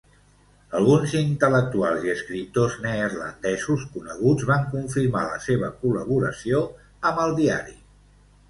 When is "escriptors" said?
2.13-2.77